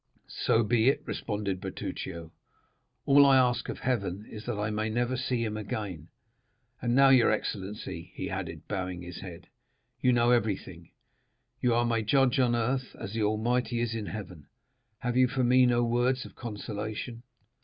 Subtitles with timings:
[0.27, 2.31] "So be it," responded Bertuccio,
[3.05, 6.07] "all I ask of heaven is that I may never see him again.
[6.81, 9.47] And now, your excellency," he added, bowing his head,
[10.01, 14.47] "you know everything—you are my judge on earth, as the Almighty is in heaven;
[15.01, 17.21] have you for me no words of consolation?"